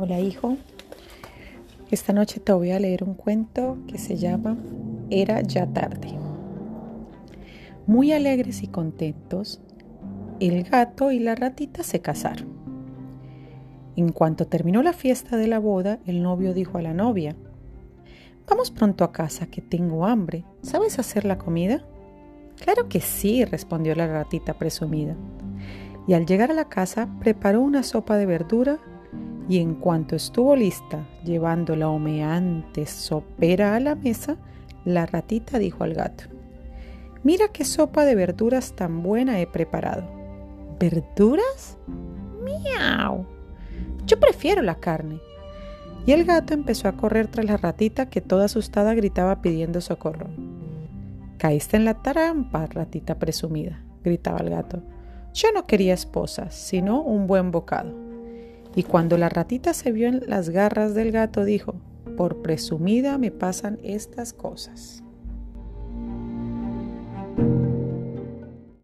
Hola 0.00 0.20
hijo, 0.20 0.56
esta 1.90 2.12
noche 2.12 2.38
te 2.38 2.52
voy 2.52 2.70
a 2.70 2.78
leer 2.78 3.02
un 3.02 3.14
cuento 3.14 3.78
que 3.88 3.98
se 3.98 4.16
llama 4.16 4.56
Era 5.10 5.40
ya 5.40 5.66
tarde. 5.66 6.16
Muy 7.88 8.12
alegres 8.12 8.62
y 8.62 8.68
contentos, 8.68 9.60
el 10.38 10.62
gato 10.62 11.10
y 11.10 11.18
la 11.18 11.34
ratita 11.34 11.82
se 11.82 12.00
casaron. 12.00 12.46
En 13.96 14.12
cuanto 14.12 14.46
terminó 14.46 14.84
la 14.84 14.92
fiesta 14.92 15.36
de 15.36 15.48
la 15.48 15.58
boda, 15.58 15.98
el 16.06 16.22
novio 16.22 16.54
dijo 16.54 16.78
a 16.78 16.82
la 16.82 16.94
novia, 16.94 17.34
Vamos 18.48 18.70
pronto 18.70 19.02
a 19.02 19.10
casa, 19.10 19.46
que 19.46 19.62
tengo 19.62 20.06
hambre. 20.06 20.44
¿Sabes 20.62 21.00
hacer 21.00 21.24
la 21.24 21.38
comida? 21.38 21.82
Claro 22.62 22.88
que 22.88 23.00
sí, 23.00 23.44
respondió 23.44 23.96
la 23.96 24.06
ratita 24.06 24.54
presumida. 24.54 25.16
Y 26.06 26.14
al 26.14 26.24
llegar 26.24 26.52
a 26.52 26.54
la 26.54 26.68
casa 26.68 27.08
preparó 27.18 27.62
una 27.62 27.82
sopa 27.82 28.16
de 28.16 28.26
verdura 28.26 28.78
y 29.48 29.58
en 29.58 29.74
cuanto 29.74 30.14
estuvo 30.14 30.54
lista, 30.54 31.06
llevando 31.24 31.74
la 31.74 31.88
humeante 31.88 32.84
sopera 32.84 33.74
a 33.74 33.80
la 33.80 33.94
mesa, 33.94 34.36
la 34.84 35.06
ratita 35.06 35.58
dijo 35.58 35.84
al 35.84 35.94
gato, 35.94 36.24
Mira 37.24 37.48
qué 37.48 37.64
sopa 37.64 38.04
de 38.04 38.14
verduras 38.14 38.74
tan 38.74 39.02
buena 39.02 39.40
he 39.40 39.46
preparado. 39.46 40.04
¿Verduras? 40.78 41.78
¡Miau! 42.44 43.26
Yo 44.06 44.20
prefiero 44.20 44.62
la 44.62 44.76
carne. 44.76 45.20
Y 46.06 46.12
el 46.12 46.24
gato 46.24 46.54
empezó 46.54 46.88
a 46.88 46.92
correr 46.92 47.26
tras 47.26 47.44
la 47.46 47.56
ratita 47.56 48.06
que 48.06 48.20
toda 48.20 48.44
asustada 48.44 48.94
gritaba 48.94 49.42
pidiendo 49.42 49.80
socorro. 49.80 50.28
Caíste 51.38 51.76
en 51.76 51.84
la 51.84 52.02
trampa, 52.02 52.66
ratita 52.66 53.18
presumida, 53.18 53.82
gritaba 54.04 54.38
el 54.38 54.50
gato. 54.50 54.82
Yo 55.34 55.52
no 55.52 55.66
quería 55.66 55.94
esposas, 55.94 56.54
sino 56.54 57.02
un 57.02 57.26
buen 57.26 57.50
bocado. 57.50 58.07
Y 58.78 58.84
cuando 58.84 59.18
la 59.18 59.28
ratita 59.28 59.74
se 59.74 59.90
vio 59.90 60.06
en 60.06 60.22
las 60.28 60.50
garras 60.50 60.94
del 60.94 61.10
gato, 61.10 61.44
dijo, 61.44 61.74
por 62.16 62.42
presumida 62.42 63.18
me 63.18 63.32
pasan 63.32 63.80
estas 63.82 64.32
cosas. 64.32 65.02